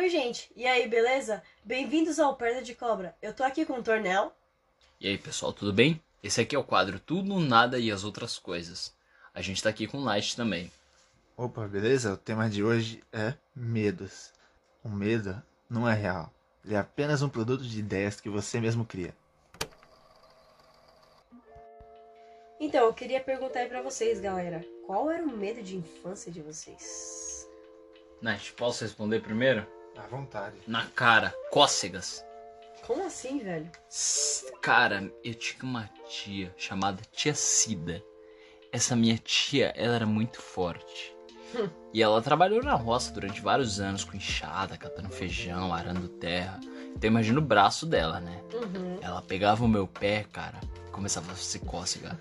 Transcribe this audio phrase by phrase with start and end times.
[0.00, 0.50] Oi, gente.
[0.56, 1.42] E aí, beleza?
[1.62, 3.14] Bem-vindos ao Perna de Cobra.
[3.20, 4.34] Eu tô aqui com o Tornel.
[4.98, 6.02] E aí, pessoal, tudo bem?
[6.22, 8.96] Esse aqui é o quadro Tudo, Nada e as Outras Coisas.
[9.34, 10.72] A gente tá aqui com o Light também.
[11.36, 12.14] Opa, beleza?
[12.14, 14.32] O tema de hoje é medos.
[14.82, 16.32] O medo não é real.
[16.64, 19.14] Ele é apenas um produto de ideias que você mesmo cria.
[22.58, 24.64] Então, eu queria perguntar aí pra vocês, galera.
[24.86, 27.46] Qual era o medo de infância de vocês?
[28.22, 29.66] Nath, posso responder primeiro?
[30.02, 30.56] À vontade.
[30.66, 32.24] Na cara, cócegas.
[32.86, 33.70] Como assim, velho?
[34.62, 38.02] Cara, eu tinha uma tia chamada Tia Cida.
[38.72, 41.14] Essa minha tia, ela era muito forte.
[41.92, 46.60] E ela trabalhou na roça durante vários anos com enxada, catando feijão, arando terra.
[46.94, 48.40] Então imagina o braço dela, né?
[48.54, 48.98] Uhum.
[49.02, 52.18] Ela pegava o meu pé, cara, e começava a se cócega.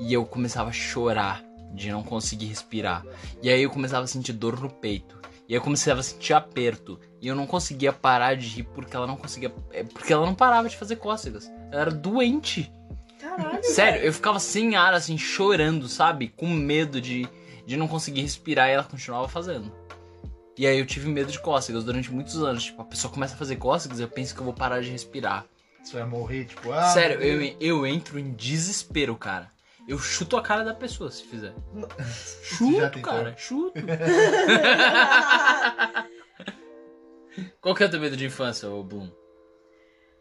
[0.00, 1.42] E eu começava a chorar
[1.74, 3.04] de não conseguir respirar.
[3.42, 5.18] E aí eu começava a sentir dor no peito.
[5.48, 7.00] E aí eu começava a sentir aperto.
[7.20, 9.52] E eu não conseguia parar de rir porque ela não conseguia.
[9.72, 11.50] é, Porque ela não parava de fazer cócegas.
[11.72, 12.70] Ela era doente.
[13.18, 13.58] Caralho.
[13.64, 16.28] Sério, eu ficava sem ar, assim, chorando, sabe?
[16.28, 17.26] Com medo de,
[17.66, 19.72] de não conseguir respirar e ela continuava fazendo.
[20.56, 22.64] E aí eu tive medo de cócegas durante muitos anos.
[22.64, 24.90] Tipo, a pessoa começa a fazer cócegas e eu penso que eu vou parar de
[24.90, 25.46] respirar.
[25.82, 26.88] Você vai morrer, tipo, ah.
[26.90, 29.50] Sério, eu, eu entro em desespero, cara.
[29.88, 31.54] Eu chuto a cara da pessoa se fizer.
[32.42, 33.72] Chuto, cara, chuto.
[37.60, 39.08] Qual que é o teu medo de infância, ô Bloom?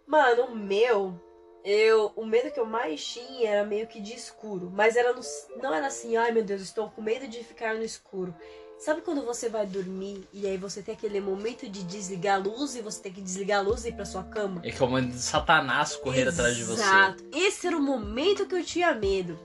[0.06, 1.20] Mano, o meu,
[1.66, 5.22] eu, o medo que eu mais tinha era meio que de escuro, mas era no-
[5.62, 8.34] não era assim, ai meu Deus, estou com medo de ficar no escuro.
[8.80, 12.76] Sabe quando você vai dormir e aí você tem aquele momento de desligar a luz
[12.76, 14.62] e você tem que desligar a luz e ir pra sua cama?
[14.64, 16.84] É que é o momento de Satanás correr atrás de você.
[16.84, 17.24] Exato.
[17.36, 19.38] Esse era o momento que eu tinha medo.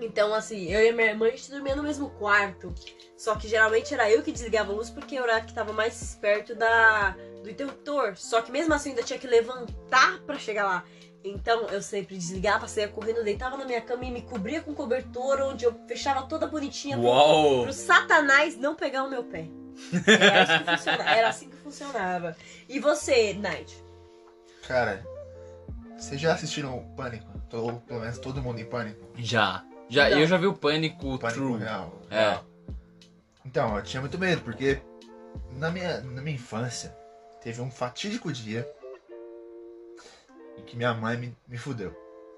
[0.00, 2.74] Então, assim, eu e minha irmã a gente dormia no mesmo quarto.
[3.16, 5.72] Só que geralmente era eu que desligava a luz porque eu era a que tava
[5.72, 8.14] mais perto da, do interruptor.
[8.16, 10.84] Só que mesmo assim eu ainda tinha que levantar pra chegar lá.
[11.24, 15.40] Então eu sempre desligava, saía correndo, deitava na minha cama e me cobria com cobertor,
[15.40, 17.62] onde eu fechava toda bonitinha pro, Uau!
[17.64, 19.48] pro Satanás não pegar o meu pé.
[20.06, 21.10] Era assim que funcionava.
[21.10, 22.36] Era assim que funcionava.
[22.68, 23.84] E você, Night?
[24.66, 25.04] Cara,
[25.98, 27.26] vocês já assistiram o Pânico?
[27.52, 29.00] Ou pelo menos todo mundo em Pânico?
[29.16, 29.64] Já.
[29.88, 30.18] Já, Não.
[30.20, 31.58] eu já vi o Pânico, Pânico True.
[31.58, 32.02] real.
[32.10, 32.20] É.
[32.20, 32.44] real.
[33.44, 34.80] Então, eu tinha muito medo, porque
[35.52, 36.96] na minha, na minha infância
[37.40, 38.68] teve um fatídico dia
[40.58, 41.94] em que minha mãe me, me fudeu.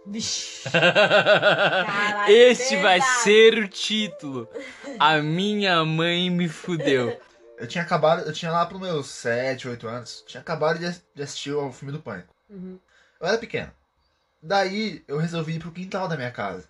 [2.29, 4.49] Este vai ser o título.
[4.99, 7.21] A minha mãe me fudeu.
[7.59, 10.87] Eu tinha acabado, eu tinha lá pros meus 7, 8 anos, tinha acabado de
[11.23, 12.33] assistir o filme do Pânico.
[12.49, 12.79] Uhum.
[13.21, 13.73] Eu era pequeno.
[14.41, 16.69] Daí eu resolvi ir pro quintal da minha casa.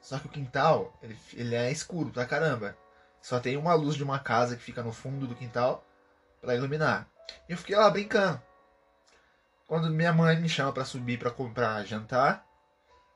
[0.00, 2.76] Só que o quintal, ele, ele é escuro pra caramba.
[3.20, 5.84] Só tem uma luz de uma casa que fica no fundo do quintal
[6.40, 7.06] pra iluminar.
[7.48, 8.40] E eu fiquei lá brincando.
[9.66, 12.44] Quando minha mãe me chama pra subir pra comprar jantar.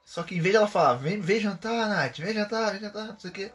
[0.05, 3.07] Só que em vez de ela falar, vem, vem jantar, Nath, vem jantar, vem jantar,
[3.07, 3.53] não sei o que.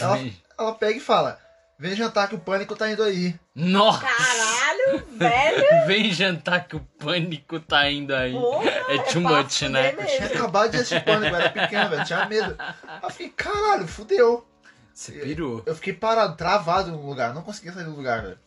[0.00, 0.18] Ela,
[0.58, 1.40] ela pega e fala,
[1.78, 3.38] vem jantar que o pânico tá indo aí.
[3.54, 4.00] Nossa!
[4.00, 5.86] Caralho, velho.
[5.86, 8.32] Vem jantar que o pânico tá indo aí.
[8.32, 9.92] Porra, É too pra much, né?
[9.92, 12.56] Eu tinha acabado de assistir pânico, eu era pequeno, velho, tinha medo.
[12.58, 14.46] Aí eu fiquei, caralho, fudeu.
[14.94, 15.62] Você pirou.
[15.64, 18.38] Eu fiquei parado, travado no lugar, não conseguia sair do lugar, velho.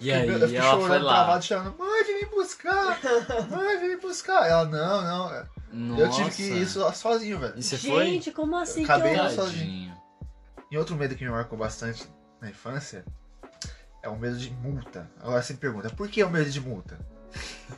[0.00, 1.14] E aí, eu fiquei ela foi chorando, lá.
[1.14, 2.98] travado, chorando, mãe, vem me buscar,
[3.50, 4.48] mãe, vem me buscar.
[4.48, 5.46] Ela, não, não.
[5.72, 6.02] Nossa.
[6.02, 7.54] Eu tive que ir so- sozinho, velho.
[7.56, 8.06] E você foi?
[8.06, 8.82] Gente, como assim?
[8.84, 9.30] Acabei que horror?
[9.30, 9.96] sozinho.
[10.70, 12.04] E outro medo que me marcou bastante
[12.40, 13.04] na infância
[14.02, 15.08] é o medo de multa.
[15.20, 16.98] Agora você me pergunta, por que o medo de multa?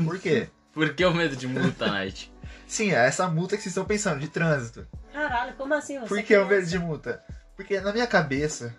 [0.03, 0.49] Por quê?
[0.75, 2.35] Por que o medo de multa, Night?
[2.67, 4.85] Sim, é essa multa que vocês estão pensando, de trânsito.
[5.13, 6.01] Caralho, como assim?
[6.01, 6.49] Você Por que o criança?
[6.49, 7.25] medo de multa?
[7.55, 8.75] Porque na minha cabeça,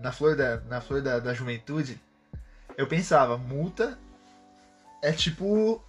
[0.00, 2.00] na flor da, na flor da, da juventude,
[2.78, 3.98] eu pensava, multa
[5.02, 5.84] é tipo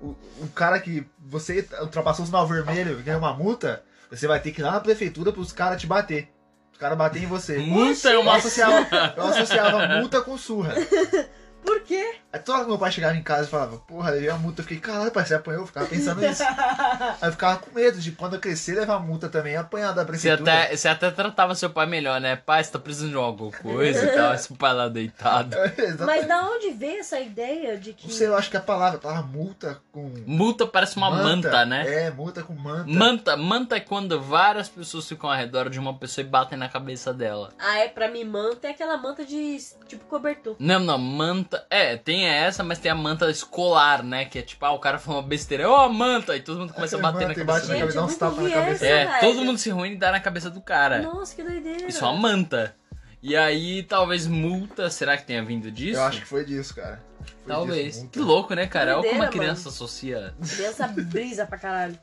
[0.00, 4.40] o, o cara que você ultrapassou o sinal vermelho e ganhou uma multa, você vai
[4.40, 6.32] ter que ir lá na prefeitura pros caras te bater.
[6.78, 7.58] Os caras baterem em você.
[7.58, 8.36] Multa é Eu uma.
[8.36, 8.86] associava,
[9.16, 10.74] eu associava multa com surra.
[11.66, 12.14] Por quê?
[12.30, 14.60] Aí toda hora que meu pai chegava em casa e falava, porra, levei a multa,
[14.60, 15.62] eu fiquei, caralho, pai, você apanhou?
[15.62, 16.42] Eu ficava pensando nisso.
[17.22, 20.08] Aí eu ficava com medo de quando eu crescer levar multa também apanhar da Você
[20.08, 20.52] prefeitura.
[20.52, 22.36] até, você até tratava seu pai melhor, né?
[22.36, 24.34] Pai, você tá precisando de alguma coisa e tal.
[24.34, 25.56] Esse pai lá deitado.
[25.56, 26.04] Exatamente.
[26.04, 28.06] Mas da onde veio essa ideia de que.
[28.08, 30.12] Não sei, eu acho que a palavra, a palavra multa com.
[30.26, 32.04] Multa parece uma manta, né?
[32.04, 32.84] É, multa com manta.
[32.86, 36.68] Manta, manta é quando várias pessoas ficam ao redor de uma pessoa e batem na
[36.68, 37.52] cabeça dela.
[37.58, 40.56] Ah, é, pra mim, manta é aquela manta de tipo cobertor.
[40.58, 41.66] Não, não, manta.
[41.70, 44.24] É, tem essa, mas tem a manta escolar, né?
[44.24, 46.36] Que é tipo, ah, o cara falou uma besteira, ó, a manta!
[46.36, 48.12] E todo mundo começa a bater na Manta cabeça bate na cabeça, dá eu uns
[48.12, 48.86] nunca tapas na vi cabeça.
[48.86, 48.94] essa.
[48.94, 49.20] É, velho.
[49.20, 51.02] todo mundo se reúne e dá na cabeça do cara.
[51.02, 51.86] Nossa, que doideira.
[51.88, 52.76] Isso é uma manta.
[53.20, 55.98] E aí, talvez multa, será que tenha vindo disso?
[55.98, 57.02] Eu acho que foi disso, cara.
[57.18, 57.94] Foi Talvez.
[57.96, 58.92] disso, que louco, né, cara?
[58.92, 60.34] Olha como uma Doideira, criança associa.
[60.54, 61.98] Criança brisa pra caralho.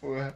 [0.00, 0.32] Porra.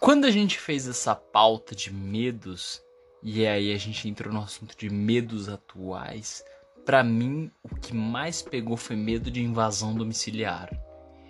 [0.00, 2.82] Quando a gente fez essa pauta de medos,
[3.22, 6.42] e aí a gente entrou no assunto de medos atuais,
[6.84, 10.70] pra mim o que mais pegou foi medo de invasão domiciliar.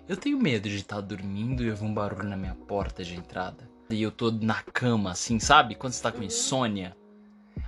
[0.07, 3.69] Eu tenho medo de estar dormindo e ouvir um barulho na minha porta de entrada.
[3.89, 5.75] E eu tô na cama, assim, sabe?
[5.75, 6.95] Quando você tá com insônia.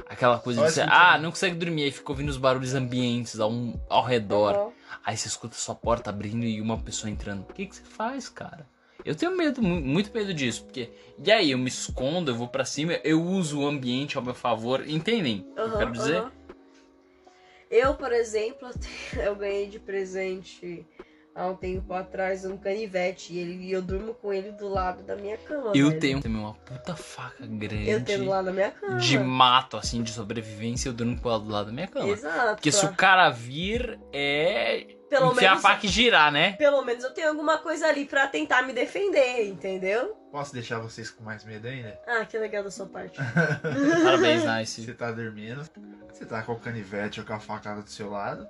[0.07, 3.39] Aquela coisa Só de você, ah, não consegue dormir, aí fica ouvindo os barulhos ambientes
[3.39, 3.51] ao,
[3.89, 4.55] ao redor.
[4.55, 4.71] Uhum.
[5.05, 7.41] Aí você escuta sua porta abrindo e uma pessoa entrando.
[7.41, 8.67] O que, que você faz, cara?
[9.05, 10.89] Eu tenho medo, mu- muito medo disso, porque.
[11.23, 14.33] E aí, eu me escondo, eu vou pra cima, eu uso o ambiente ao meu
[14.33, 14.87] favor.
[14.87, 15.45] Entendem?
[15.51, 16.17] o que eu quero dizer?
[16.21, 16.31] aham.
[17.73, 18.69] Eu, por exemplo,
[19.17, 20.85] eu ganhei de presente
[21.35, 25.03] há um tempo atrás um canivete e ele, e eu durmo com ele do lado
[25.03, 25.71] da minha cama.
[25.73, 25.99] Eu velho.
[25.99, 28.97] tenho também uma puta faca grande Eu tenho do lado da minha cama.
[28.97, 32.09] de mato, assim, de sobrevivência, eu durmo com ela do lado da minha cama.
[32.09, 32.55] Exato.
[32.55, 34.87] Porque se o cara vir, é.
[35.09, 36.53] Pelo enfiar menos- a faca e girar, né?
[36.53, 40.17] Pelo menos eu tenho alguma coisa ali pra tentar me defender, entendeu?
[40.31, 41.99] Posso deixar vocês com mais medo ainda?
[42.07, 43.19] Ah, que legal da sua parte.
[44.03, 44.83] Parabéns, Nice.
[44.83, 45.63] Você tá dormindo,
[46.11, 48.47] você tá com o canivete ou com a facada do seu lado,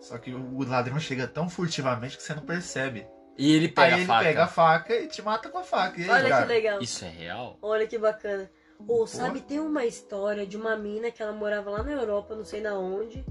[0.00, 3.06] só que o ladrão chega tão furtivamente que você não percebe.
[3.38, 4.24] E ele pega aí a ele faca.
[4.24, 6.00] pega a faca e te mata com a faca.
[6.00, 6.42] Aí, Olha cara?
[6.46, 6.80] que legal.
[6.80, 7.58] Isso é real?
[7.60, 8.50] Olha que bacana.
[8.86, 12.44] Ou sabe, tem uma história de uma mina que ela morava lá na Europa, não
[12.44, 13.24] sei na onde,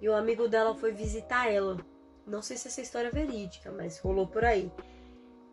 [0.00, 1.76] e um amigo dela foi visitar ela.
[2.26, 4.70] Não sei se essa história é verídica, mas rolou por aí.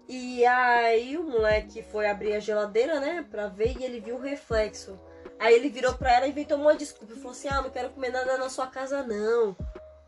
[0.07, 4.21] E aí o moleque foi abrir a geladeira, né, pra ver e ele viu o
[4.21, 4.99] reflexo.
[5.39, 7.91] Aí ele virou pra ela e inventou uma desculpa e falou assim: Ah, não quero
[7.91, 9.55] comer nada na sua casa, não.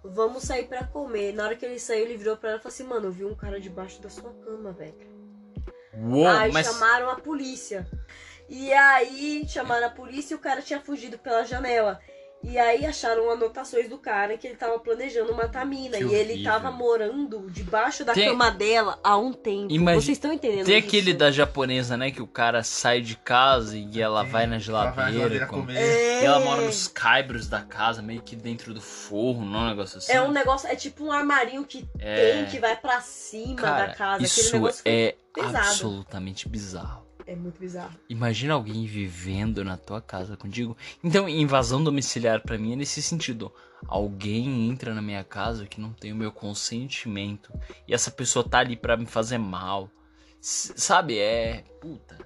[0.04, 1.34] Vamos sair pra comer.
[1.34, 3.26] Na hora que ele saiu, ele virou pra ela e falou assim: Mano, eu vi
[3.26, 4.96] um cara debaixo da sua cama, velho.
[5.94, 6.66] Uou, aí mas.
[6.66, 7.88] chamaram a polícia.
[8.50, 12.02] E aí chamaram a polícia e o cara tinha fugido pela janela.
[12.44, 15.98] E aí acharam anotações do cara que ele tava planejando matar a mina.
[15.98, 16.52] Que e ele horrível.
[16.52, 19.72] tava morando debaixo da Tem- cama dela há um tempo.
[19.72, 20.88] Imagi- Vocês estão entendendo Tem isso?
[20.88, 22.10] aquele da japonesa, né?
[22.10, 24.96] Que o cara sai de casa e ela vai na Ela geladeira.
[24.96, 25.78] vai na geladeira come- comer.
[25.78, 26.22] É...
[26.24, 29.70] E ela mora nos caibros da casa, meio que dentro do forro, não é um
[29.70, 30.12] negócio assim?
[30.12, 32.34] É um negócio, é tipo um armarinho que É.
[32.34, 34.26] tem, que vai pra cima Cara, da casa.
[34.26, 34.28] Aquele
[34.68, 35.58] isso é pesado.
[35.58, 37.06] absolutamente bizarro.
[37.32, 37.98] É muito bizarro.
[38.10, 40.76] Imagina alguém vivendo na tua casa contigo.
[41.04, 43.52] Então, invasão domiciliar pra mim é nesse sentido.
[43.88, 47.52] Alguém entra na minha casa que não tem o meu consentimento
[47.88, 49.90] e essa pessoa tá ali pra me fazer mal.
[50.42, 51.64] S- sabe, é.
[51.80, 52.18] Puta.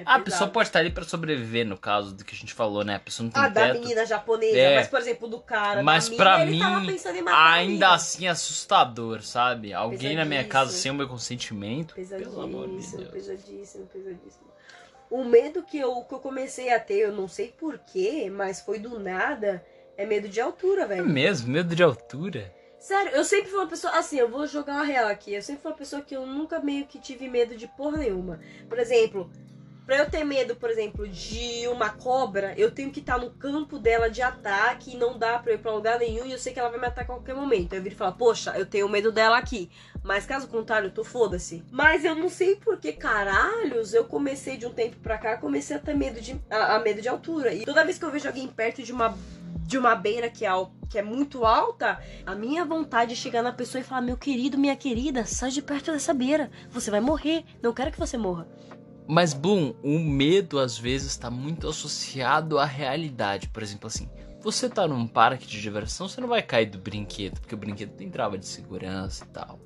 [0.00, 2.54] É Ah, a pessoa pode estar ali pra sobreviver, no caso do que a gente
[2.54, 2.96] falou, né?
[2.96, 3.80] A pessoa não tem Ah, da teto.
[3.80, 4.74] menina japonesa, É.
[4.76, 5.82] mas por exemplo, do cara.
[5.82, 9.72] Mas da pra ele tava mim, pensando em matar a Ainda assim assustador, sabe?
[9.72, 10.82] Alguém na minha casa Pesadíssimo.
[10.82, 11.94] sem o meu consentimento.
[11.94, 13.10] Pelo amor de Pesadíssimo, Deus.
[13.12, 14.50] pesadíssimo, pesadíssimo.
[15.10, 18.78] O medo que eu, que eu comecei a ter, eu não sei porquê, mas foi
[18.78, 19.64] do nada,
[19.96, 21.06] é medo de altura, É velho.
[21.06, 22.54] mesmo, medo de altura.
[22.78, 25.60] Sério, eu sempre fui uma pessoa, assim, eu vou jogar uma real aqui, eu sempre
[25.62, 28.40] fui uma pessoa que eu nunca meio que tive medo de porra nenhuma.
[28.70, 29.30] Por exemplo,
[29.90, 33.76] pra eu ter medo, por exemplo, de uma cobra, eu tenho que estar no campo
[33.76, 36.52] dela de ataque e não dá pra eu ir pra lugar nenhum e eu sei
[36.52, 37.72] que ela vai me atacar a qualquer momento.
[37.72, 39.68] Eu viro e falo, poxa, eu tenho medo dela aqui.
[40.04, 41.64] Mas caso contrário, eu tô foda-se.
[41.72, 45.74] Mas eu não sei por que caralhos eu comecei de um tempo pra cá, comecei
[45.74, 47.52] a ter medo de, a, a medo de altura.
[47.52, 49.18] E toda vez que eu vejo alguém perto de uma,
[49.66, 50.50] de uma beira que é,
[50.88, 54.56] que é muito alta, a minha vontade é chegar na pessoa e falar: Meu querido,
[54.56, 56.48] minha querida, sai de perto dessa beira.
[56.70, 57.44] Você vai morrer.
[57.60, 58.46] Não quero que você morra.
[59.10, 63.48] Mas, Bloom, o medo às vezes está muito associado à realidade.
[63.48, 64.08] Por exemplo, assim,
[64.40, 67.90] você tá num parque de diversão, você não vai cair do brinquedo, porque o brinquedo
[67.90, 69.58] tem trava de segurança e tal.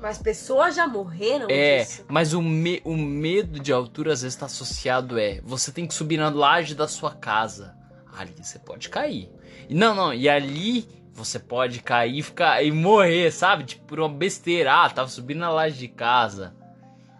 [0.00, 2.04] Mas pessoas já morreram É, disso.
[2.08, 5.94] mas o, me- o medo de altura às vezes está associado é, você tem que
[5.94, 7.74] subir na laje da sua casa.
[8.16, 9.30] Ali você pode cair.
[9.68, 13.64] E não, não, e ali você pode cair e ficar e morrer, sabe?
[13.64, 14.72] Tipo, por uma besteira.
[14.84, 16.54] Ah, tava subindo na laje de casa.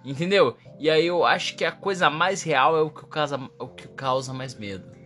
[0.05, 0.57] Entendeu?
[0.78, 3.88] E aí eu acho que a coisa mais real é o que causa, o que
[3.88, 4.99] causa mais medo.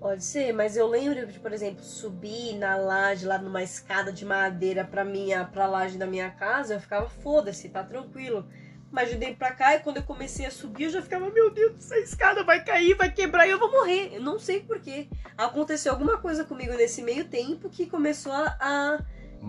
[0.00, 4.22] Pode ser, mas eu lembro de, por exemplo, subir na laje lá numa escada de
[4.22, 8.46] madeira pra minha, pra laje da minha casa, eu ficava foda-se, tá tranquilo.
[8.90, 11.50] Mas de dentro pra cá, e quando eu comecei a subir, eu já ficava, meu
[11.50, 14.10] Deus, essa escada vai cair, vai quebrar e eu vou morrer.
[14.12, 15.08] Eu não sei porquê.
[15.38, 18.98] Aconteceu alguma coisa comigo nesse meio tempo que começou a, a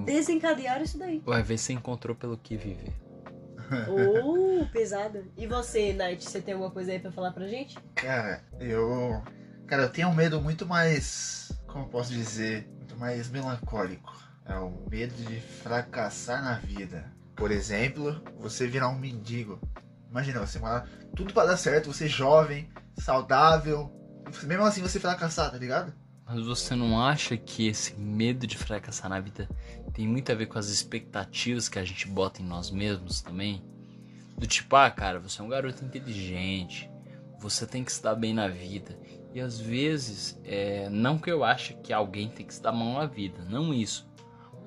[0.06, 1.22] desencadear isso daí.
[1.26, 2.94] Vai ver se encontrou pelo que viver.
[3.88, 5.24] Oh, pesada.
[5.38, 7.78] E você, Night, você tem alguma coisa aí pra falar pra gente?
[7.96, 9.22] Cara, eu.
[9.68, 11.52] Cara, eu tenho um medo muito mais.
[11.68, 12.68] Como eu posso dizer?
[12.78, 14.14] Muito mais melancólico.
[14.46, 17.12] É o medo de fracassar na vida.
[17.36, 19.60] Por exemplo, você virar um mendigo.
[20.10, 20.86] Imagina, você mora.
[21.16, 23.92] Tudo pra dar certo, você é jovem, saudável.
[24.44, 25.94] Mesmo assim você fracassar, tá ligado?
[26.26, 29.48] Mas você não acha que esse medo de fracassar na vida
[29.94, 33.64] tem muito a ver com as expectativas que a gente bota em nós mesmos também?
[34.36, 36.90] Do tipo, ah, cara, você é um garoto inteligente,
[37.40, 38.98] você tem que se dar bem na vida.
[39.34, 42.94] E às vezes, é, não que eu ache que alguém tem que se dar mal
[42.94, 44.10] na vida, não isso.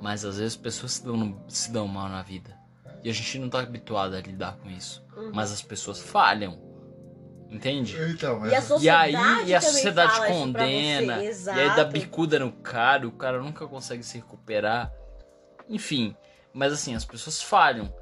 [0.01, 2.57] Mas às vezes pessoas se dão, se dão mal na vida.
[3.03, 5.05] E a gente não tá habituado a lidar com isso.
[5.17, 5.33] Uhum.
[5.35, 6.68] Mas as pessoas falham.
[7.51, 7.97] Entende?
[8.11, 11.25] Então, E a mas E sociedade aí e a sociedade fala isso pra condena.
[11.25, 14.93] E aí dá bicuda no cara, o cara nunca consegue se recuperar.
[15.69, 16.15] Enfim,
[16.53, 17.93] mas assim, as pessoas falham.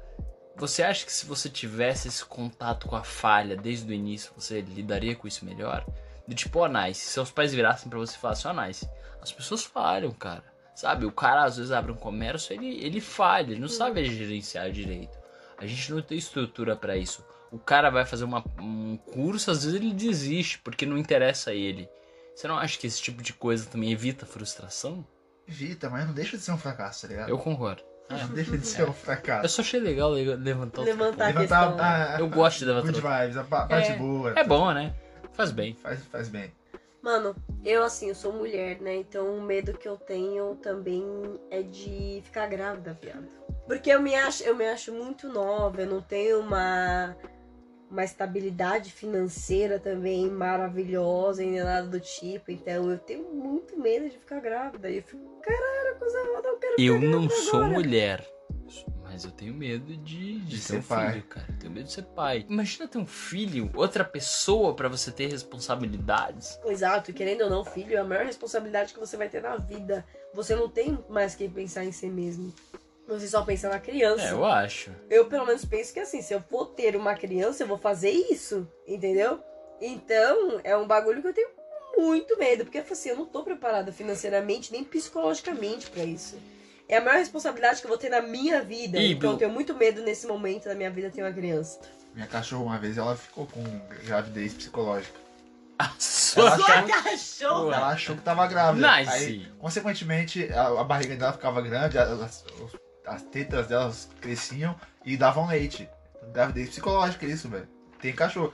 [0.57, 4.59] Você acha que se você tivesse esse contato com a falha desde o início, você
[4.59, 5.85] lidaria com isso melhor?
[6.27, 8.89] Do tipo, ó, Nice, se seus pais virassem pra você e falassem, ó, Nice,
[9.21, 10.43] as pessoas falham, cara.
[10.75, 14.69] Sabe, o cara às vezes abre um comércio, ele, ele falha, ele não sabe gerenciar
[14.71, 15.17] direito.
[15.57, 17.23] A gente não tem estrutura pra isso.
[17.51, 21.53] O cara vai fazer uma- um curso, às vezes ele desiste, porque não interessa a
[21.53, 21.89] ele.
[22.35, 25.05] Você não acha que esse tipo de coisa também evita a frustração?
[25.49, 27.29] evita, mas não deixa de ser um fracasso, tá ligado?
[27.29, 27.81] Eu concordo.
[28.09, 29.47] Não deixa de ser um Eu fracasso.
[29.55, 31.85] só achei legal le- levantar o Levantar a Levantar questão.
[31.85, 34.33] a, Eu gosto de levantar Good vibes, a pa- parte É, boa.
[34.37, 34.93] É bom, né?
[35.33, 35.73] Faz bem.
[35.75, 36.51] Faz, faz bem.
[37.01, 38.95] Mano, eu assim, eu sou mulher, né?
[38.97, 41.05] Então o medo que eu tenho também
[41.49, 43.27] é de ficar grávida, viado.
[43.65, 47.15] Porque eu me acho, eu me acho muito nova, eu não tenho uma
[47.89, 52.51] uma estabilidade financeira também maravilhosa e nem nada do tipo.
[52.51, 54.89] Então eu tenho muito medo de ficar grávida.
[54.89, 58.27] E eu fico, caralho, coisa eu quero Eu ficar não sou agora." mulher.
[59.03, 61.13] Mas eu tenho medo de, de, De ser um pai.
[61.13, 61.45] filho, cara.
[61.49, 62.45] Eu tenho medo de ser pai.
[62.47, 66.59] Imagina ter um filho, outra pessoa pra você ter responsabilidades.
[66.65, 69.55] Exato, e querendo ou não, filho, é a maior responsabilidade que você vai ter na
[69.57, 70.05] vida.
[70.33, 72.53] Você não tem mais que pensar em si mesmo.
[73.07, 74.23] Você só pensa na criança.
[74.23, 74.91] É, eu acho.
[75.09, 78.09] Eu pelo menos penso que assim, se eu for ter uma criança, eu vou fazer
[78.09, 79.39] isso, entendeu?
[79.79, 81.49] Então, é um bagulho que eu tenho
[81.95, 86.37] muito medo, porque assim, eu não tô preparada financeiramente nem psicologicamente pra isso.
[86.89, 88.97] É a maior responsabilidade que eu vou ter na minha vida.
[88.97, 91.79] Ih, então, eu tenho muito medo nesse momento da minha vida ter uma criança.
[92.13, 93.61] Minha cachorra, uma vez, ela ficou com
[94.05, 95.19] gravidez psicológica.
[95.79, 97.75] A sua Ela achou, cachorra!
[97.75, 98.97] ela achou que tava grávida.
[98.97, 99.11] Nice.
[99.11, 102.45] Aí, consequentemente, a, a barriga dela ficava grande, as, as-
[103.07, 105.89] as tetas delas cresciam e davam leite.
[106.33, 107.67] Gravidez psicológica, isso, velho.
[108.01, 108.53] Tem cachorro.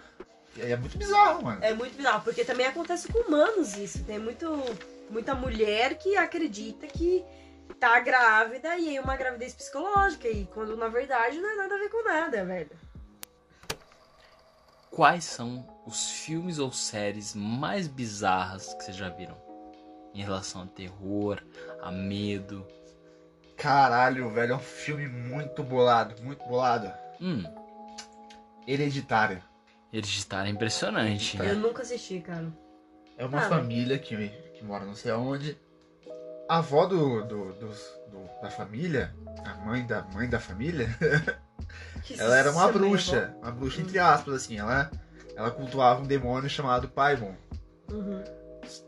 [0.57, 1.63] É muito bizarro, mano.
[1.63, 4.03] É muito bizarro, porque também acontece com humanos isso.
[4.03, 4.47] Tem muito,
[5.09, 7.25] muita mulher que acredita que
[7.79, 10.27] tá grávida e é uma gravidez psicológica.
[10.27, 12.71] E quando na verdade não é nada a ver com nada, velho.
[14.91, 19.35] Quais são os filmes ou séries mais bizarras que vocês já viram?
[20.13, 21.41] Em relação a terror,
[21.81, 22.67] a medo.
[23.57, 26.91] Caralho, velho, é um filme muito bolado, muito bolado.
[27.21, 27.43] Hum,
[28.67, 29.41] Hereditário.
[29.91, 31.37] Hereditário é impressionante.
[31.39, 32.51] Eu nunca assisti, cara.
[33.17, 35.57] É uma Ah, família que, que mora não sei aonde.
[36.49, 40.87] A avó do, do, dos- do- da família, a mãe da mãe da família,
[42.17, 43.35] ela era uma é bruxa.
[43.41, 44.57] Uma bruxa entre aspas, assim.
[44.57, 44.89] Ela,
[45.35, 47.33] ela cultuava um demônio chamado Paimon.
[47.91, 48.23] Uhum.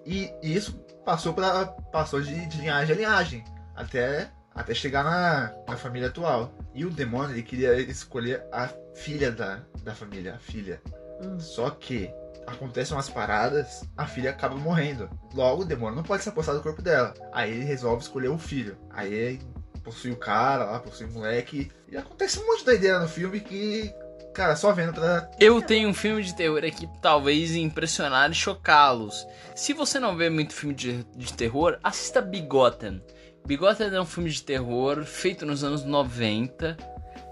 [0.05, 0.73] E, e isso
[1.05, 3.43] passou pra, passou de, de linhagem a linhagem.
[3.75, 6.51] Até, até chegar na, na família atual.
[6.73, 10.81] E o demônio ele queria escolher a filha da, da família, a filha.
[11.21, 11.39] Hum.
[11.39, 12.09] Só que
[12.47, 15.09] acontecem umas paradas, a filha acaba morrendo.
[15.33, 17.13] Logo, o demônio não pode se apossar do corpo dela.
[17.33, 18.77] Aí ele resolve escolher o filho.
[18.89, 19.41] Aí ele
[19.83, 21.71] possui o cara lá, possui o moleque.
[21.89, 23.93] E acontece um monte de doideira no filme que,
[24.33, 25.29] cara, só vendo pra.
[25.39, 29.27] Eu tenho um filme de terror aqui que talvez impressionar e chocá-los.
[29.55, 33.01] Se você não vê muito filme de, de terror, assista Bigotten.
[33.45, 36.75] Bigotten é um filme de terror feito nos anos 90,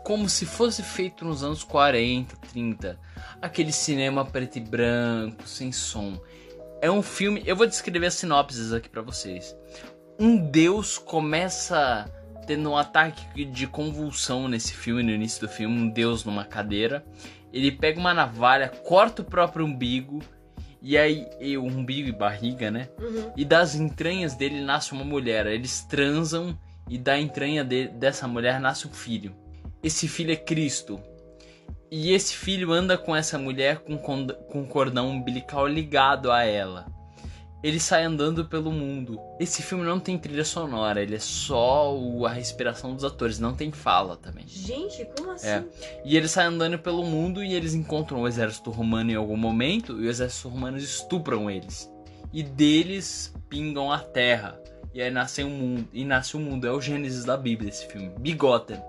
[0.03, 2.99] como se fosse feito nos anos 40, 30.
[3.41, 6.21] Aquele cinema preto e branco, sem som.
[6.81, 7.41] É um filme.
[7.47, 9.55] Eu vou descrever as sinopses aqui pra vocês.
[10.19, 12.05] Um deus começa
[12.45, 17.03] tendo um ataque de convulsão nesse filme, no início do filme, um deus numa cadeira.
[17.51, 20.21] Ele pega uma navalha, corta o próprio umbigo,
[20.83, 22.89] e aí, e o umbigo e barriga, né?
[22.99, 23.31] Uhum.
[23.37, 25.45] E das entranhas dele nasce uma mulher.
[25.47, 26.59] Eles transam
[26.89, 29.33] e da entranha de- dessa mulher nasce um filho.
[29.81, 30.99] Esse filho é Cristo.
[31.89, 36.85] E esse filho anda com essa mulher com com cordão umbilical ligado a ela.
[37.63, 39.17] Ele sai andando pelo mundo.
[39.39, 43.53] Esse filme não tem trilha sonora, ele é só o- a respiração dos atores, não
[43.53, 44.45] tem fala também.
[44.47, 45.47] Gente, como assim?
[45.47, 45.63] É.
[46.03, 49.93] E eles saem andando pelo mundo e eles encontram o exército romano em algum momento
[49.93, 51.89] e os exércitos romanos estupram eles.
[52.33, 54.59] E deles pingam a terra.
[54.93, 55.87] E aí nasce um mundo.
[55.93, 56.67] E nasce o mundo.
[56.67, 58.11] É o Gênesis da Bíblia esse filme.
[58.19, 58.79] Bigotten.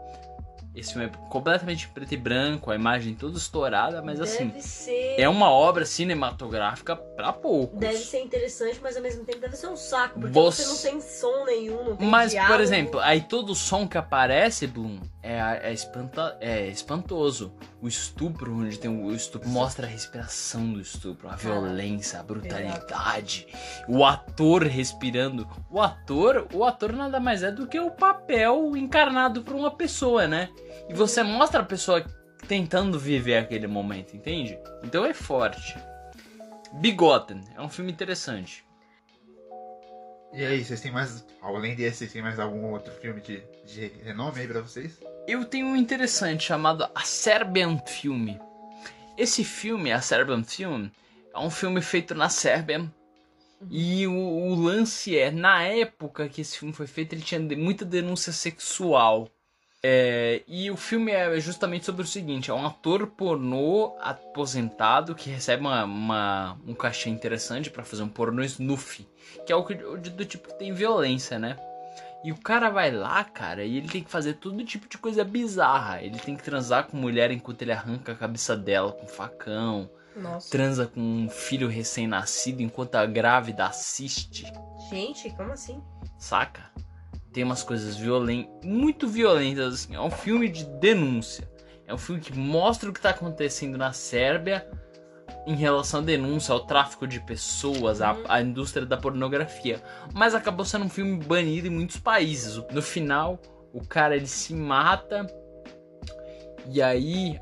[0.75, 5.15] Esse filme é completamente preto e branco, a imagem toda estourada, mas assim, Deve ser.
[5.21, 7.79] é uma obra cinematográfica pra poucos.
[7.79, 10.19] Deve ser interessante, mas ao mesmo tempo deve ser um saco.
[10.19, 12.63] Porque Você- você, não tem som nenhum, não tem Mas, por diálogo.
[12.63, 17.53] exemplo, aí todo o som que aparece, Bloom, é, é, espanta, é espantoso.
[17.85, 23.47] O estupro, onde tem o estupro, mostra a respiração do estupro, a violência, a brutalidade.
[23.87, 25.47] O ator respirando.
[25.69, 30.27] O ator, o ator nada mais é do que o papel encarnado por uma pessoa,
[30.27, 30.49] né?
[30.89, 32.03] E você mostra a pessoa
[32.49, 34.59] tentando viver aquele momento, entende?
[34.83, 35.77] Então é forte.
[36.81, 38.65] Bigotten é um filme interessante.
[40.33, 41.23] E aí, vocês têm mais.
[41.43, 44.99] Além desse, vocês têm mais algum outro filme de, de renome aí pra vocês?
[45.27, 48.37] Eu tenho um interessante chamado A Serbian Film.
[49.17, 50.89] Esse filme, A Serbian Film,
[51.35, 52.91] é um filme feito na Sérvia.
[53.71, 57.85] E o, o lance é, na época que esse filme foi feito, ele tinha muita
[57.85, 59.29] denúncia sexual.
[59.83, 65.31] É, e o filme é justamente sobre o seguinte: é um ator pornô aposentado que
[65.31, 69.07] recebe uma, uma- um cachê interessante pra fazer um pornô snuff,
[69.47, 71.57] que é o, do tipo que tem violência, né?
[72.25, 75.23] E o cara vai lá, cara, e ele tem que fazer todo tipo de coisa
[75.23, 76.03] bizarra.
[76.03, 79.91] Ele tem que transar com mulher enquanto ele arranca a cabeça dela com facão.
[80.17, 80.51] Nossa.
[80.51, 84.51] Transa com um filho recém-nascido enquanto a grávida assiste.
[84.89, 85.83] Gente, como assim?
[86.19, 86.71] Saca?
[87.31, 89.95] Tem umas coisas violentas, muito violentas, assim.
[89.95, 91.47] É um filme de denúncia.
[91.87, 94.67] É um filme que mostra o que tá acontecendo na Sérvia
[95.47, 99.83] em relação à denúncia, ao tráfico de pessoas, à, à indústria da pornografia.
[100.13, 102.63] Mas acabou sendo um filme banido em muitos países.
[102.73, 103.39] No final,
[103.73, 105.27] o cara ele se mata
[106.71, 107.39] e aí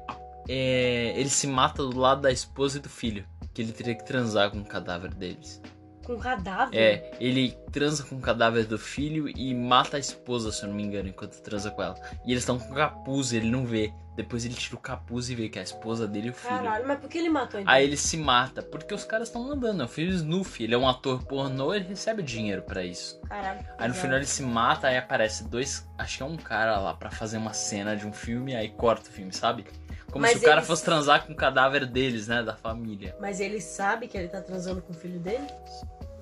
[0.49, 3.25] é, ele se mata do lado da esposa e do filho.
[3.55, 5.61] Que ele teria que transar com o cadáver deles.
[6.05, 6.77] Com cadáver?
[6.77, 10.77] É, ele transa com o cadáver do filho e mata a esposa, se eu não
[10.77, 11.97] me engano, enquanto transa com ela.
[12.25, 13.93] E eles estão com capuz, ele não vê.
[14.15, 16.55] Depois ele tira o capuz e vê que é a esposa dele e o filho.
[16.55, 17.73] Caralho, mas por que ele matou então?
[17.73, 19.83] Aí ele se mata, porque os caras estão mandando.
[19.83, 23.19] É o filho Snoopy, ele é um ator pornô, ele recebe dinheiro pra isso.
[23.23, 23.61] Caralho.
[23.79, 25.89] Aí no final ele se mata, aí aparece dois.
[25.97, 29.09] Acho que é um cara lá pra fazer uma cena de um filme, aí corta
[29.09, 29.65] o filme, sabe?
[30.11, 32.43] Como Mas se o cara eles- fosse transar com o cadáver deles, né?
[32.43, 33.17] Da família.
[33.19, 35.47] Mas ele sabe que ele tá transando com o filho dele?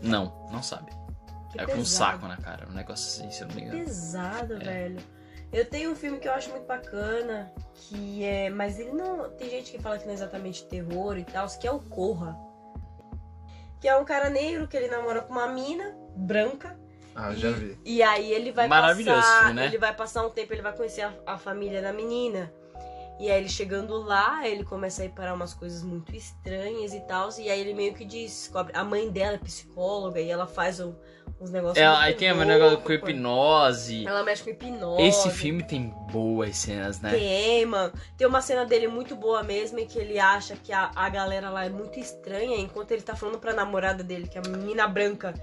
[0.01, 0.93] Não, não sabe.
[1.53, 2.13] Que é com um pesado.
[2.13, 3.85] saco na cara, um negócio assim, se eu não me engano.
[3.85, 4.59] Pesado, É.
[4.59, 5.01] velho.
[5.53, 8.49] Eu tenho um filme que eu acho muito bacana, que é.
[8.51, 9.29] Mas ele não.
[9.31, 12.37] Tem gente que fala que não é exatamente terror e tal, que é o Corra.
[13.81, 16.79] Que é um cara negro que ele namora com uma mina branca.
[17.17, 17.77] Ah, já vi.
[17.85, 19.39] E aí ele vai Maravilhoso passar.
[19.47, 19.67] filme, né?
[19.67, 22.53] Ele vai passar um tempo, ele vai conhecer a, a família da menina.
[23.21, 27.29] E aí ele chegando lá, ele começa a reparar umas coisas muito estranhas e tal.
[27.39, 28.73] E aí ele meio que descobre.
[28.75, 30.95] A mãe dela é psicóloga e ela faz um-
[31.39, 31.77] uns negócios.
[31.77, 34.07] É, muito aí tem o loucos, negócio com hipnose.
[34.07, 35.03] Ela mexe com hipnose.
[35.03, 37.11] Esse filme tem boas cenas, né?
[37.11, 37.93] Tem, mano.
[38.17, 41.51] Tem uma cena dele muito boa mesmo, em que ele acha que a, a galera
[41.51, 44.89] lá é muito estranha, enquanto ele tá falando pra namorada dele, que é a menina
[44.89, 45.35] branca,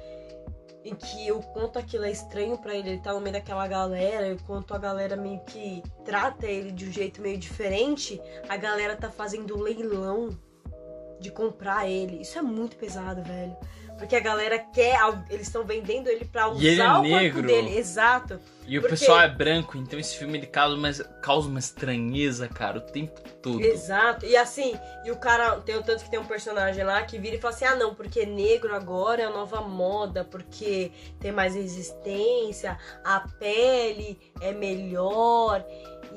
[0.89, 4.27] em que o quanto aquilo é estranho pra ele, ele tá no meio daquela galera,
[4.27, 8.55] e o quanto a galera meio que trata ele de um jeito meio diferente, a
[8.55, 10.29] galera tá fazendo leilão
[11.19, 12.21] de comprar ele.
[12.21, 13.55] Isso é muito pesado, velho.
[13.97, 14.97] Porque a galera quer,
[15.29, 17.41] eles estão vendendo ele pra usar E ele é o corpo negro.
[17.47, 17.77] dele.
[17.77, 18.39] Exato.
[18.67, 22.47] E o Porque- pessoal é branco, então esse filme ele causa uma, causa uma estranheza,
[22.49, 23.61] cara, o tempo todo.
[23.61, 24.25] Exato.
[24.25, 27.37] E assim, e o cara, tem o tanto que tem um personagem lá que vira
[27.37, 31.55] e fala assim: ah, não, porque negro agora é a nova moda, porque tem mais
[31.55, 35.63] resistência, a pele é melhor.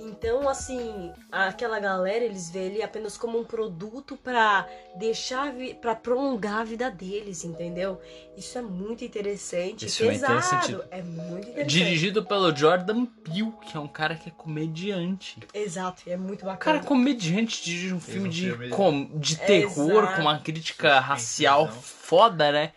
[0.02, 6.60] Então, assim, aquela galera, eles veem ele apenas como um produto pra deixar, pra prolongar
[6.60, 8.00] a vida deles, entendeu?
[8.34, 9.84] Isso é muito interessante.
[9.86, 10.38] Esse filme é pesado.
[10.38, 10.88] interessante.
[10.90, 11.66] É muito interessante.
[11.68, 15.38] Dirigido pelo Jordan Peele, que é um cara que é comediante.
[15.52, 16.78] Exato, e é muito O bacana.
[16.78, 20.16] cara comediante dirige um Fez filme um de, filme- com- de terror exato.
[20.16, 21.72] com uma crítica Suspense, racial não.
[21.72, 22.72] foda, né?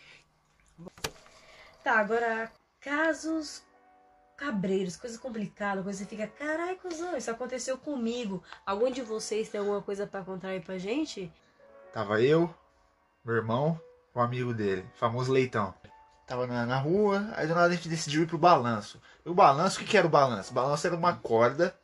[1.83, 3.61] Tá, agora, casos
[4.37, 8.43] cabreiros, coisas complicadas, coisa que você fica, carai, cuzão, isso aconteceu comigo.
[8.65, 11.31] Algum de vocês tem alguma coisa pra contar aí pra gente?
[11.93, 12.53] Tava eu,
[13.23, 13.79] meu irmão,
[14.15, 15.73] um amigo dele, famoso leitão.
[16.25, 18.99] Tava na, na rua, aí do nada a gente decidiu ir pro balanço.
[19.25, 20.51] E o balanço, o que, que era o balanço?
[20.51, 21.75] O balanço era uma corda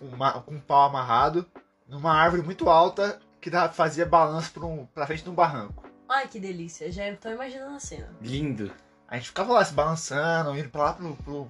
[0.00, 1.46] com, uma- com um pau amarrado
[1.86, 5.84] numa árvore muito alta que dava- fazia balanço pra, um, pra frente de um barranco.
[6.08, 8.08] Ai, que delícia, já tô imaginando a cena.
[8.20, 8.72] Lindo.
[9.08, 11.48] A gente ficava lá se balançando, indo pra lá pro, pro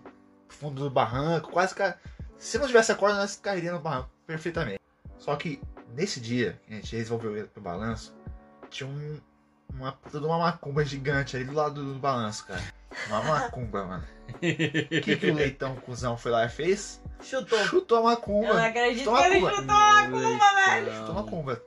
[0.49, 1.95] fundo do barranco, quase que.
[2.39, 4.81] Se não tivesse a corda, nós cairíamos no barranco perfeitamente.
[5.19, 5.61] Só que
[5.95, 8.15] nesse dia que a gente resolveu ir pro balanço,
[8.69, 9.19] tinha um,
[9.73, 12.63] uma puta de uma macumba gigante ali do lado do, balanço, cara.
[13.09, 14.05] Uma macumba, mano.
[14.29, 17.01] O que, que o leitão cuzão foi lá e fez?
[17.23, 17.59] Chutou.
[17.67, 18.67] Chutou a Eu não macumba.
[18.67, 19.61] acredito Chutou que ele macumba.
[19.61, 20.93] chutou a macumba, velho.
[20.93, 21.63] Chutou a macumba.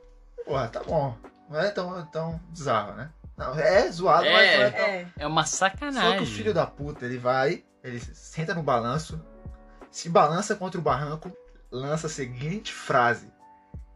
[0.46, 1.18] Porra, tá bom.
[1.50, 3.10] Não é tão, tão bizarro, né?
[3.38, 4.86] Não, é zoado, mas não é tão...
[4.86, 5.08] É.
[5.20, 6.18] É uma Só sacanagem.
[6.18, 9.24] que o filho da puta, ele vai, ele senta no balanço,
[9.90, 11.32] se balança contra o barranco,
[11.72, 13.32] lança a seguinte frase.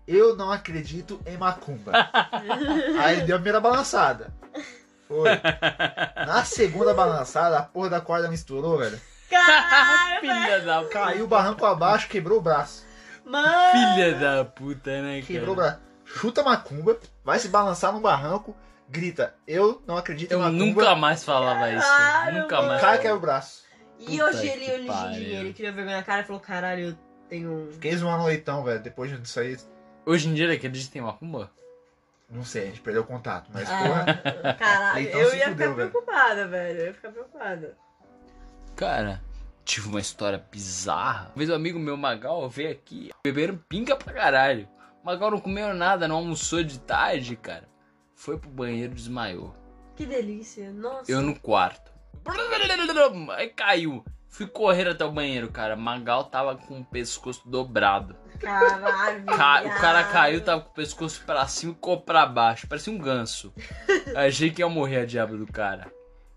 [0.07, 1.91] Eu não acredito em macumba.
[3.01, 4.33] Aí ele deu a primeira balançada.
[5.07, 5.29] Foi.
[6.25, 8.99] Na segunda balançada, a porra da corda misturou, velho.
[9.29, 10.19] Caralho.
[10.21, 10.89] Filha da puta.
[10.93, 12.85] Caiu o barranco abaixo, quebrou o braço.
[13.25, 13.47] Mano.
[13.71, 15.25] Filha da puta, né, cara?
[15.25, 15.79] Quebrou o braço.
[16.05, 18.55] Chuta a macumba, vai se balançar no barranco,
[18.89, 20.65] grita, eu não acredito em Eu macumba.
[20.65, 21.87] nunca mais falava isso.
[21.87, 22.67] Caralho, Nunca mano.
[22.69, 22.81] mais.
[22.81, 23.63] Cai quebra o braço.
[23.99, 26.89] E Puta hoje ele, hoje em dia, ele criou vergonha na cara e falou, caralho,
[26.89, 26.97] eu
[27.29, 27.71] tenho um...
[27.71, 28.81] Fiquei zoando o leitão, velho.
[28.81, 29.57] Depois disso aí,
[30.05, 31.49] Hoje em dia ele acredita em macumba?
[32.29, 33.49] não sei, a gente perdeu o contato.
[33.53, 34.05] Mas, porra,
[34.43, 35.75] Ah, caralho, Leitão eu ia fudeu, ficar velho.
[35.91, 36.79] preocupada, velho.
[36.79, 37.77] Eu ia ficar preocupada.
[38.75, 39.21] Cara,
[39.63, 41.25] tive uma história bizarra.
[41.27, 44.67] Uma vez um amigo meu, Magal, veio aqui, beberam pinga pra caralho.
[45.03, 47.69] O Magal não comeu nada, não almoçou de tarde, cara.
[48.15, 49.55] Foi pro banheiro e desmaiou.
[49.95, 50.71] Que delícia.
[50.71, 51.11] Nossa.
[51.11, 51.91] Eu no quarto.
[53.35, 54.03] Aí caiu.
[54.27, 55.75] Fui correr até o banheiro, cara.
[55.75, 58.15] Magal tava com o pescoço dobrado.
[58.43, 62.67] Caralho, Ca- O cara caiu, tava com o pescoço pra cima e pra baixo.
[62.67, 63.53] Parecia um ganso.
[64.15, 65.91] Achei que ia morrer a diabo do cara.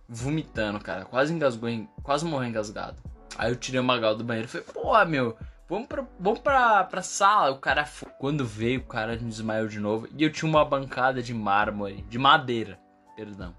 [0.08, 1.04] Vomitando, cara.
[1.04, 2.96] Quase engasgou, en- quase morreu engasgado.
[3.36, 5.36] Aí eu tirei o Magal do banheiro e falei, porra, meu,
[5.68, 7.50] vamos pra, vamos pra, pra sala.
[7.50, 8.08] O cara foi.
[8.18, 10.08] Quando veio, o cara desmaiou de novo.
[10.16, 12.78] E eu tinha uma bancada de mármore, de madeira,
[13.16, 13.54] perdão.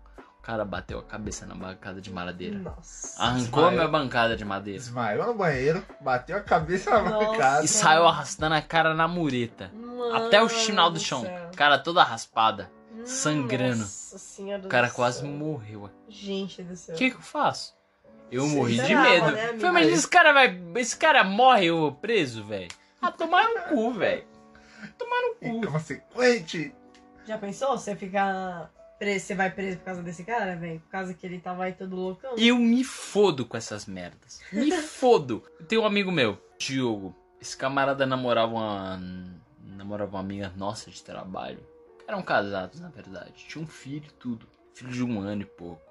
[0.48, 2.58] O cara bateu a cabeça na bancada de madeira.
[2.58, 3.22] Nossa.
[3.22, 3.72] Arrancou a Desmaiou.
[3.72, 4.80] minha bancada de madeira.
[4.80, 7.26] desmaiou no banheiro, bateu a cabeça na Nossa.
[7.26, 7.66] bancada.
[7.66, 9.70] E saiu arrastando a cara na mureta.
[10.16, 11.24] Até o final do chão.
[11.24, 11.52] céu.
[11.54, 12.72] Cara toda raspada.
[13.04, 13.80] sangrando.
[13.80, 15.28] Nossa senhora O cara do quase céu.
[15.30, 15.90] morreu.
[16.08, 16.96] Gente do céu.
[16.96, 17.76] O que, que eu faço?
[18.32, 19.32] Eu Sim, morri de medo.
[19.32, 19.48] né?
[19.60, 20.62] Falei, mas esse cara vai.
[20.76, 22.70] Esse cara morre eu vou preso, velho.
[23.02, 24.24] Ah, tomar no cu, velho.
[24.98, 25.46] Tomar no cu.
[25.68, 26.74] Inconsequente.
[27.26, 27.78] Já pensou?
[27.78, 30.80] Você ficar preso, você vai preso por causa desse cara, velho?
[30.80, 32.36] Por causa que ele tava aí todo loucão?
[32.38, 34.42] Eu me fodo com essas merdas.
[34.52, 35.44] Me fodo.
[35.68, 37.16] Tem um amigo meu, Diogo.
[37.40, 39.02] Esse camarada namorava uma.
[39.64, 41.60] Namorava uma amiga nossa de trabalho.
[42.08, 43.46] Eram casados, na verdade.
[43.48, 44.48] Tinha um filho e tudo.
[44.74, 45.82] Filho de um ano e pouco.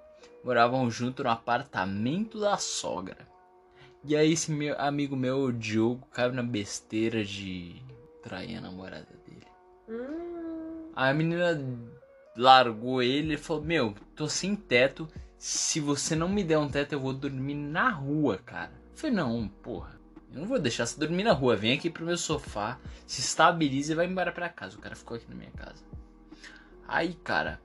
[0.42, 3.18] Moravam junto no apartamento da sogra.
[4.04, 7.82] E aí esse meu amigo meu, o Diogo, caiu na besteira de
[8.22, 9.46] trair a namorada dele.
[9.88, 11.60] Hum, a menina
[12.36, 15.08] largou ele e falou: Meu, tô sem teto.
[15.38, 18.72] Se você não me der um teto, eu vou dormir na rua, cara.
[18.92, 19.96] Eu falei: Não, porra.
[20.32, 21.56] Eu não vou deixar você dormir na rua.
[21.56, 24.76] Vem aqui pro meu sofá, se estabilize e vai embora pra casa.
[24.76, 25.82] O cara ficou aqui na minha casa.
[26.86, 27.60] Aí, cara,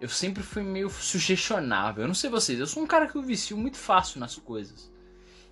[0.00, 2.02] eu sempre fui meio sugestionável.
[2.02, 4.90] Eu não sei vocês, eu sou um cara que eu vicio muito fácil nas coisas.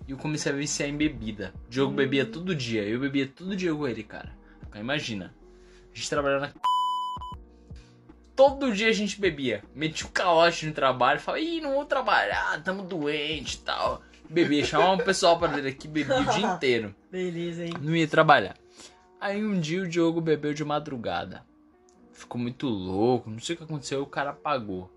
[0.07, 1.53] E eu comecei a viciar em bebida.
[1.67, 1.95] O Diogo Hum.
[1.95, 2.83] bebia todo dia.
[2.83, 4.35] Eu bebia todo dia com ele, cara.
[4.67, 5.33] Então, imagina.
[5.91, 6.53] A gente trabalhava na
[8.35, 9.63] Todo dia a gente bebia.
[9.73, 14.01] Metia o calote no trabalho, falava, ih, não vou trabalhar, tamo doente e tal.
[14.29, 16.93] Bebia, chamava o pessoal pra vir aqui, bebia o dia inteiro.
[17.11, 17.73] beleza, hein?
[17.79, 18.55] Não ia trabalhar.
[19.21, 21.43] Aí um dia o Diogo bebeu de madrugada.
[22.11, 24.91] Ficou muito louco, não sei o que aconteceu, o cara apagou.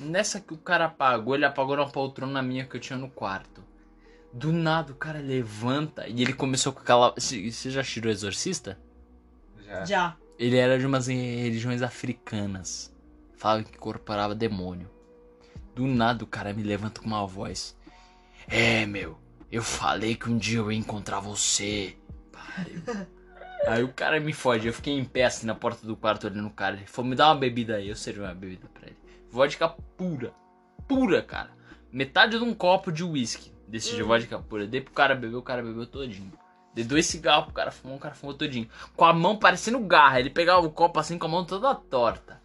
[0.00, 3.62] Nessa que o cara apagou, ele apagou na poltrona minha que eu tinha no quarto.
[4.32, 7.12] Do nada o cara levanta e ele começou com aquela.
[7.16, 8.76] Você você já tirou o exorcista?
[9.64, 9.84] Já.
[9.84, 10.16] Já.
[10.38, 12.92] Ele era de umas religiões africanas.
[13.36, 14.90] Falava que incorporava demônio.
[15.74, 17.76] Do nada o cara me levanta com uma voz.
[18.48, 19.18] É, meu,
[19.50, 21.96] eu falei que um dia eu ia encontrar você.
[22.32, 22.82] Pariu.
[23.66, 24.66] Aí o cara me fode.
[24.66, 26.76] Eu fiquei em pé assim na porta do quarto olhando o cara.
[26.76, 27.88] Ele falou, me dá uma bebida aí.
[27.88, 28.96] Eu servi uma bebida pra ele.
[29.30, 30.34] Vodka pura.
[30.86, 31.50] Pura, cara.
[31.90, 33.50] Metade de um copo de uísque.
[33.66, 34.06] Desse de Hum.
[34.08, 34.66] vodka pura.
[34.66, 36.30] Dei pro cara beber, o cara bebeu todinho.
[36.74, 38.68] Dei dois cigarros pro cara fumar, o cara fumou todinho.
[38.96, 40.18] Com a mão parecendo garra.
[40.20, 42.42] Ele pegava o copo assim com a mão toda torta.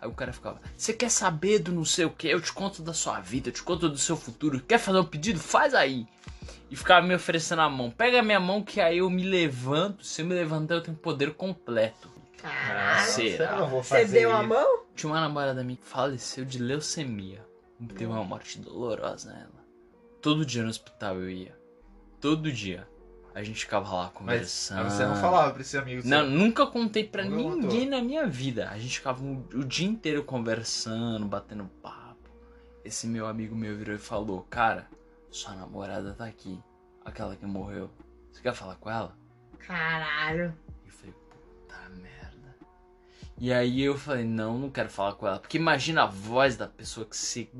[0.00, 2.28] Aí o cara ficava, você quer saber do não sei o que?
[2.28, 4.60] Eu te conto da sua vida, eu te conto do seu futuro.
[4.60, 5.38] Quer fazer um pedido?
[5.38, 6.06] Faz aí.
[6.70, 7.90] E ficava me oferecendo a mão.
[7.90, 10.04] Pega a minha mão que aí eu me levanto.
[10.04, 12.10] Se eu me levantar, eu tenho poder completo.
[12.38, 13.10] Caralho.
[13.10, 13.52] Será?
[13.52, 14.84] Eu não vou Você deu a mão?
[14.94, 17.44] Tinha uma namorada minha que faleceu de leucemia.
[17.88, 19.64] Teve uma morte dolorosa nela.
[20.20, 21.56] Todo dia no hospital eu ia.
[22.20, 22.86] Todo dia.
[23.36, 24.90] A gente ficava lá Mas conversando.
[24.90, 26.00] você não falava pra esse amigo.
[26.08, 27.90] Não, nunca contei pra Nunca ninguém contou.
[27.90, 28.70] na minha vida.
[28.70, 32.30] A gente ficava o, o dia inteiro conversando, batendo papo.
[32.82, 34.88] Esse meu amigo meu virou e falou: Cara,
[35.30, 36.58] sua namorada tá aqui.
[37.04, 37.90] Aquela que morreu.
[38.32, 39.14] Você quer falar com ela?
[39.58, 40.56] Caralho.
[40.82, 42.56] E eu falei: Puta merda.
[43.36, 45.38] E aí eu falei: Não, não quero falar com ela.
[45.38, 47.50] Porque imagina a voz da pessoa que você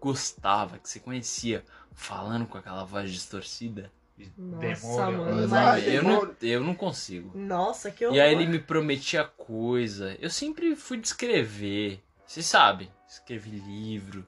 [0.00, 3.92] gostava, que você conhecia, falando com aquela voz distorcida.
[4.36, 4.60] Nossa,
[5.06, 5.48] demônio.
[5.48, 7.36] mano, ah, eu, não, eu não consigo.
[7.36, 8.16] Nossa, que horror.
[8.16, 10.16] E aí ele me prometia coisa.
[10.20, 12.02] Eu sempre fui de escrever.
[12.26, 14.26] Vocês sabem, escrevi livro,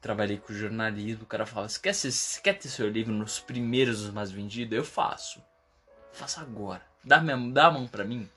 [0.00, 1.22] trabalhei com jornalismo.
[1.22, 4.30] O cara falava: Você quer, ser- você quer ter seu livro nos primeiros dos mais
[4.30, 4.76] vendidos?
[4.76, 5.42] Eu faço.
[6.12, 6.82] Faço agora.
[7.04, 8.28] Dá, minha, dá a mão pra mim.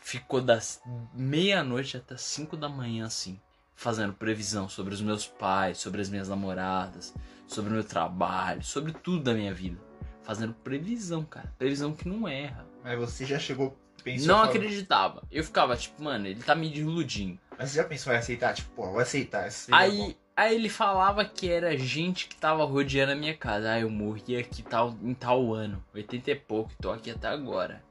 [0.00, 0.82] Ficou das
[1.14, 3.40] meia-noite até 5 da manhã assim,
[3.74, 7.14] fazendo previsão sobre os meus pais, sobre as minhas namoradas,
[7.46, 9.78] sobre o meu trabalho, sobre tudo da minha vida.
[10.22, 11.52] Fazendo previsão, cara.
[11.58, 12.66] Previsão que não erra.
[12.82, 14.28] Mas você já chegou, pensou...
[14.28, 15.22] Não acreditava.
[15.30, 17.38] Eu ficava tipo, mano, ele tá me iludindo.
[17.58, 18.54] Mas você já pensou em aceitar?
[18.54, 19.48] Tipo, pô, vou aceitar.
[19.70, 23.72] Aí, aí ele falava que era gente que tava rodeando a minha casa.
[23.72, 27.84] Ah, eu morri aqui tal, em tal ano, 80 e pouco, tô aqui até agora.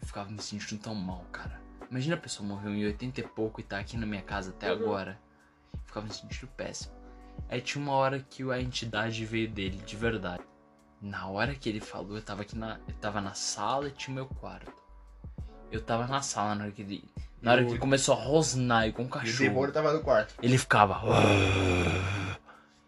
[0.00, 1.60] Eu ficava me sentindo tão mal, cara.
[1.90, 4.72] Imagina a pessoa morreu em 80 e pouco e tá aqui na minha casa até
[4.72, 4.78] Uhum.
[4.82, 5.18] agora.
[5.86, 6.92] Ficava me sentindo péssimo.
[7.48, 10.42] Aí tinha uma hora que a entidade veio dele, de verdade.
[11.00, 12.78] Na hora que ele falou, eu tava aqui na.
[12.88, 14.72] Eu tava na sala e tinha o meu quarto.
[15.70, 17.04] Eu tava na sala na hora que ele.
[17.40, 19.38] Na hora que ele começou a rosnar igual um E o cachorro.
[19.48, 20.34] demônio tava no quarto.
[20.42, 21.00] Ele ficava.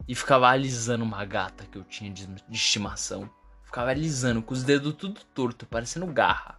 [0.08, 3.30] E ficava alisando uma gata que eu tinha de, de estimação.
[3.62, 6.58] Ficava alisando com os dedos tudo torto, parecendo garra.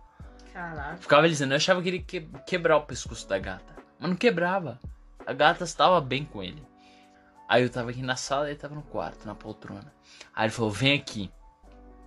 [0.54, 0.98] Caraca.
[0.98, 1.54] Ficava alisando.
[1.54, 3.76] Eu achava que ele que- quebrar o pescoço da gata.
[4.00, 4.80] Mas não quebrava.
[5.26, 6.66] A gata estava bem com ele.
[7.48, 9.94] Aí eu tava aqui na sala e ele tava no quarto, na poltrona.
[10.34, 11.32] Aí ele falou: vem aqui.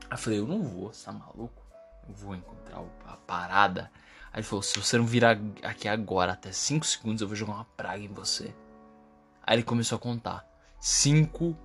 [0.05, 1.63] Aí eu falei: eu não vou, você tá maluco?
[2.09, 3.91] Eu vou encontrar a parada.
[4.33, 7.53] Aí ele falou: se você não virar aqui agora até 5 segundos, eu vou jogar
[7.55, 8.55] uma praga em você.
[9.43, 10.47] Aí ele começou a contar:
[10.81, 11.57] 5,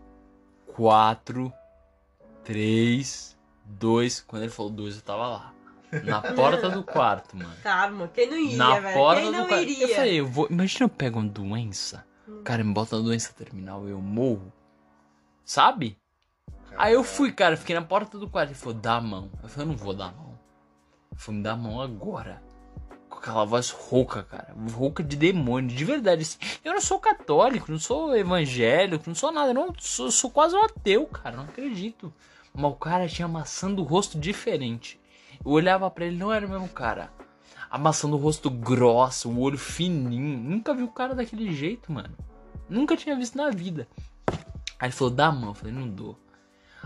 [0.76, 1.52] 4,
[2.44, 4.22] 3, 2.
[4.22, 5.54] Quando ele falou 2, eu tava lá.
[6.04, 7.52] Na porta do quarto, mano.
[7.63, 8.08] Karma.
[8.13, 8.93] Quem não iria, Na velho?
[8.97, 9.63] porta Quem do não quarto.
[9.63, 9.88] iria?
[9.88, 10.47] Eu falei, eu vou.
[10.49, 12.06] Imagina eu pego uma doença.
[12.28, 12.41] Hum.
[12.43, 14.52] Cara, me bota uma doença terminal, eu morro.
[15.43, 15.97] Sabe?
[16.78, 18.49] Aí eu fui, cara, fiquei na porta do quarto.
[18.49, 19.32] Ele falou, dá a mão.
[19.41, 20.38] Eu falei, eu não vou dar a mão.
[21.12, 22.41] Ele falou, me dá a mão agora.
[23.10, 24.54] Com aquela voz rouca, cara.
[24.71, 26.21] Rouca de demônio, de verdade.
[26.21, 26.38] assim.
[26.63, 29.49] Eu não sou católico, não sou evangélico, não sou nada.
[29.49, 31.36] Eu não sou, eu sou quase um ateu, cara.
[31.36, 32.13] Não acredito.
[32.54, 34.99] Mas o cara tinha maçã do rosto diferente.
[35.43, 37.12] Eu olhava pra ele, não era o mesmo cara.
[37.69, 40.38] A maçã do rosto grossa, o olho fininho.
[40.39, 42.15] Nunca vi o cara daquele jeito, mano.
[42.67, 43.88] Nunca tinha visto na vida.
[44.80, 45.49] Aí ele falou, dá a mão.
[45.49, 46.19] Eu falei, não dou.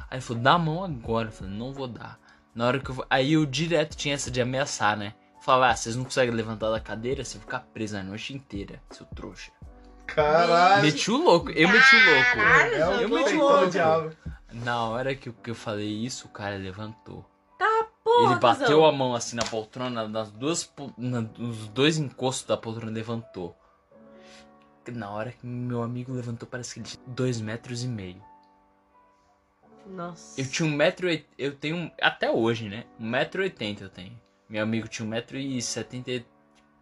[0.09, 1.29] Aí ele falou, dá a mão agora.
[1.29, 2.19] Eu falei, não vou dar.
[2.53, 3.05] Na hora que eu.
[3.09, 5.13] Aí eu direto tinha essa de ameaçar, né?
[5.41, 8.81] Falava, ah, vocês não conseguem levantar da cadeira, você vai ficar preso a noite inteira,
[8.91, 9.51] seu trouxa.
[10.07, 10.83] Caralho.
[10.83, 12.35] Meti o louco, eu meti o louco.
[12.35, 14.17] Caralho, É o eu meti o louco.
[14.53, 17.25] Na hora que eu, que eu falei isso, o cara levantou.
[18.23, 22.91] Ele bateu a mão assim na poltrona, nas duas, na- nos dois encostos da poltrona
[22.91, 23.57] levantou.
[24.91, 28.21] Na hora que meu amigo levantou, parece que ele tinha dois metros e meio.
[29.85, 30.39] Nossa.
[30.39, 31.25] Eu tinha um metro e...
[31.37, 32.85] Eu tenho, um- até hoje, né?
[32.99, 34.19] Um metro e oitenta eu tenho.
[34.49, 36.25] Meu amigo tinha um metro e setenta e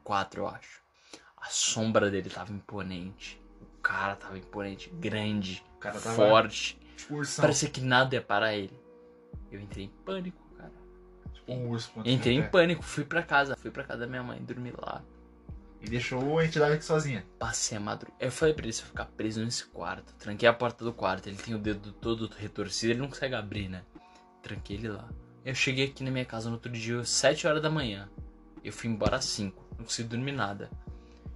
[0.03, 0.81] quatro, eu acho.
[1.37, 3.41] A sombra dele tava imponente.
[3.61, 6.79] O cara tava imponente, grande, O cara tava forte.
[7.41, 8.79] Parecia que nada ia parar ele.
[9.51, 10.40] Eu entrei em pânico,
[11.45, 11.91] Tipo um urso.
[12.05, 13.55] Entrei em fica- pânico, fui pra casa.
[13.55, 15.01] Fui pra casa da minha mãe, dormi lá.
[15.81, 17.25] E deixou a entidade aqui sozinha.
[17.39, 18.23] Passei a madrugada.
[18.23, 20.13] Eu falei pra ele se eu ficar preso nesse quarto.
[20.15, 21.27] Tranquei a porta do quarto.
[21.27, 23.81] Ele tem o dedo todo retorcido, ele não consegue abrir, né?
[24.43, 25.09] Tranquei ele lá.
[25.43, 28.07] Eu cheguei aqui na minha casa no outro dia, 7 horas da manhã.
[28.63, 29.65] Eu fui embora às 5.
[29.75, 30.69] Não consegui dormir nada.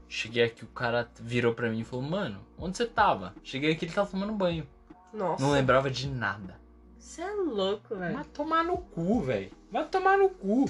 [0.08, 3.34] Cheguei aqui, o cara virou pra mim e falou: Mano, onde você tava?
[3.44, 4.68] Cheguei aqui, ele tava tomando banho.
[5.12, 5.42] Nossa.
[5.42, 6.60] Não lembrava de nada.
[7.06, 8.16] Você é louco, velho.
[8.16, 9.52] Vai tomar no cu, velho.
[9.72, 10.66] Vai tomar no cu.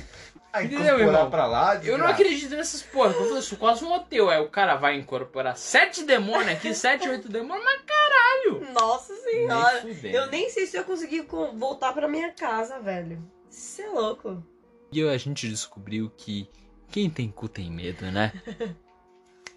[0.52, 1.30] Aí Entendeu, incorporar irmão?
[1.32, 1.76] pra lá.
[1.84, 3.14] Eu não acredito nessas porra.
[3.14, 4.30] Eu falei, quase um hotel.
[4.30, 8.74] Aí o cara vai incorporar sete demônios aqui, sete, oito demônios, mas caralho.
[8.74, 9.82] Nossa senhora.
[9.84, 10.18] Nem fudendo.
[10.18, 13.24] Eu nem sei se eu consegui co- voltar pra minha casa, velho.
[13.50, 14.44] Você é louco.
[14.92, 16.50] E a gente descobriu que
[16.90, 18.34] quem tem cu tem medo, né?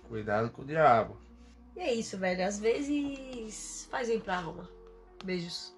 [0.09, 1.17] Cuidado com o diabo.
[1.77, 2.47] E é isso, velho.
[2.47, 4.69] Às vezes faz bem pra alma.
[5.25, 5.77] Beijos.